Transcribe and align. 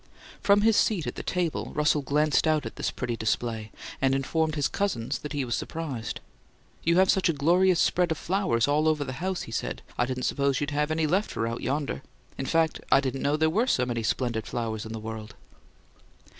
From 0.41 0.61
his 0.61 0.75
seat 0.77 1.05
at 1.05 1.13
the 1.13 1.21
table, 1.21 1.73
Russell 1.75 2.01
glanced 2.01 2.47
out 2.47 2.65
at 2.65 2.75
this 2.75 2.89
pretty 2.89 3.15
display, 3.15 3.71
and 4.01 4.15
informed 4.15 4.55
his 4.55 4.67
cousins 4.67 5.19
that 5.19 5.33
he 5.33 5.45
was 5.45 5.53
surprised. 5.53 6.21
"You 6.83 6.97
have 6.97 7.11
such 7.11 7.29
a 7.29 7.33
glorious 7.33 7.79
spread 7.79 8.09
of 8.11 8.17
flowers 8.17 8.67
all 8.67 8.87
over 8.87 9.03
the 9.03 9.13
house," 9.21 9.43
he 9.43 9.51
said, 9.51 9.83
"I 9.99 10.07
didn't 10.07 10.23
suppose 10.23 10.59
you'd 10.59 10.71
have 10.71 10.89
any 10.89 11.05
left 11.05 11.37
out 11.37 11.61
yonder. 11.61 12.01
In 12.35 12.47
fact, 12.47 12.81
I 12.91 12.99
didn't 12.99 13.21
know 13.21 13.37
there 13.37 13.47
were 13.51 13.67
so 13.67 13.85
many 13.85 14.01
splendid 14.01 14.47
flowers 14.47 14.87
in 14.87 14.91
the 14.91 14.99
world." 14.99 15.35